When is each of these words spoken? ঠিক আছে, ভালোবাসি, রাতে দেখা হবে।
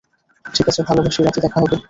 ঠিক 0.45 0.65
আছে, 0.67 0.81
ভালোবাসি, 0.83 1.19
রাতে 1.21 1.39
দেখা 1.41 1.59
হবে। 1.59 1.77